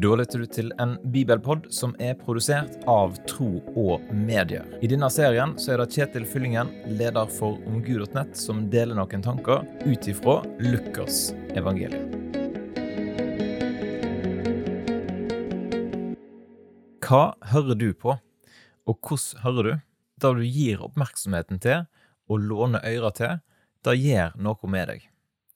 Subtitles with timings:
[0.00, 4.64] Da lytter du til en bibelpod som er produsert av Tro og Medier.
[4.80, 9.66] I denne serien så er det Kjetil Fyllingen, leder for omgud.nett, som deler noen tanker
[9.84, 12.06] ut ifra Lukas evangelium.
[17.04, 17.20] Hva
[17.52, 18.14] hører du på,
[18.88, 19.74] og hvordan hører du?
[20.24, 21.84] Det du gir oppmerksomheten til
[22.30, 23.36] og låner ører til,
[23.84, 25.04] det gjør noe med deg.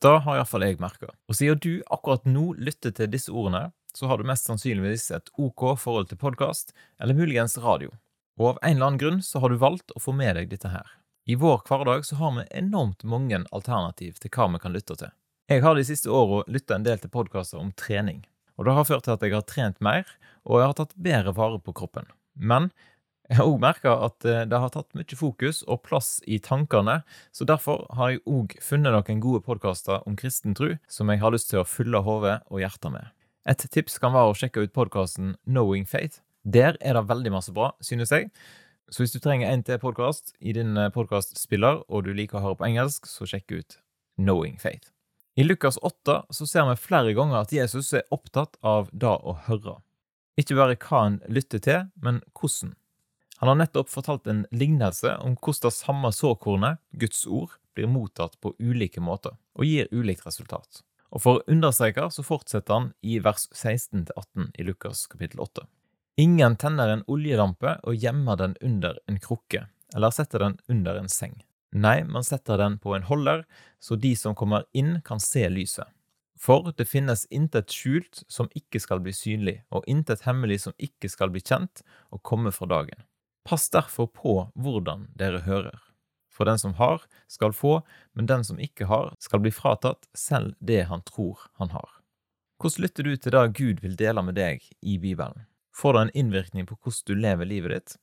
[0.05, 1.15] Det har iallfall jeg merka.
[1.33, 5.31] Og siden du akkurat nå lytter til disse ordene, så har du mest sannsynligvis et
[5.39, 7.93] OK forhold til podkast, eller muligens radio.
[8.41, 10.71] Og av en eller annen grunn så har du valgt å få med deg dette
[10.73, 10.87] her.
[11.25, 15.13] I vår hverdag så har vi enormt mange alternativ til hva vi kan lytte til.
[15.49, 18.25] Jeg har de siste åra lytta en del til podkaster om trening,
[18.57, 20.09] og det har ført til at jeg har trent mer,
[20.45, 22.11] og jeg har tatt bedre vare på kroppen.
[22.35, 22.71] Men
[23.31, 27.01] jeg har òg merka at eh, det har tatt mye fokus og plass i tankene,
[27.33, 31.33] så derfor har jeg òg funnet noen gode podkaster om kristen tro som jeg har
[31.33, 33.09] lyst til å fylle hodet og hjertet med.
[33.45, 36.23] Et tips kan være å sjekke ut podkasten Knowing Faith.
[36.49, 38.31] Der er det veldig masse bra, synes jeg.
[38.89, 42.45] Så hvis du trenger en til podkast i din eh, podkastspiller, og du liker å
[42.45, 43.77] høre på engelsk, så sjekk ut
[44.17, 44.89] Knowing Faith.
[45.37, 49.37] I Lukas 8 så ser vi flere ganger at Jesus er opptatt av det å
[49.51, 49.77] høre.
[50.41, 52.73] Ikke bare hva han lytter til, men hvordan.
[53.43, 58.41] Han har nettopp fortalt en lignelse om hvordan det samme såkornet, Guds ord, blir mottatt
[58.41, 60.81] på ulike måter, og gir ulikt resultat.
[61.13, 65.67] Og For å understreke så fortsetter han i vers 16-18 i Lukas kapittel 8.
[66.17, 71.11] Ingen tenner en oljelampe og gjemmer den under en krukke, eller setter den under en
[71.11, 71.41] seng.
[71.75, 73.43] Nei, man setter den på en holder,
[73.83, 75.91] så de som kommer inn, kan se lyset.
[76.39, 81.11] For det finnes intet skjult som ikke skal bli synlig, og intet hemmelig som ikke
[81.11, 81.83] skal bli kjent
[82.15, 83.07] og komme for dagen.
[83.45, 85.84] Pass derfor på hvordan dere hører.
[86.35, 87.83] For den som har, skal få,
[88.13, 92.01] men den som ikke har, skal bli fratatt selv det han tror han har.
[92.59, 95.47] Hvordan lytter du til det Gud vil dele med deg i Bibelen?
[95.75, 97.97] Får det en innvirkning på hvordan du lever livet ditt?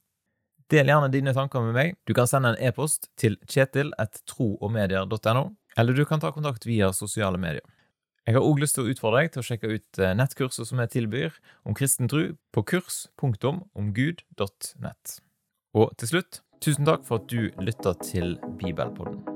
[0.71, 1.95] Del gjerne dine tanker med meg.
[2.07, 5.43] Du kan sende en e-post til kjetil.troogmedier.no,
[5.77, 7.67] eller du kan ta kontakt via sosiale medier.
[8.27, 10.79] Jeg har òg lyst til å utfordre deg til å sjekke ut eh, nettkurset som
[10.83, 11.31] jeg tilbyr
[11.67, 15.05] om kristen tro på kurs.omgud.nett.
[15.73, 19.30] Og til slutt Tusen takk for at du lytta til Bibelpodden.